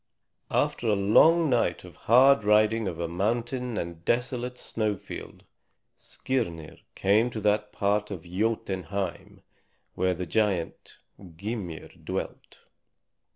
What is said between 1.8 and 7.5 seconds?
of hard riding over mountain and desolate snowfield, Skirnir came to